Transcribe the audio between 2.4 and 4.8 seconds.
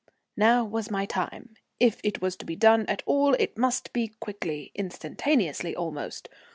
be done at all it must be quickly,